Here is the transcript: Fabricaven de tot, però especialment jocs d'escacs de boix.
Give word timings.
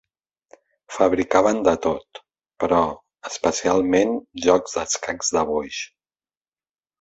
Fabricaven 0.93 1.59
de 1.67 1.73
tot, 1.83 2.21
però 2.63 2.79
especialment 3.31 4.17
jocs 4.47 4.75
d'escacs 4.79 5.31
de 5.39 5.45
boix. 5.53 5.85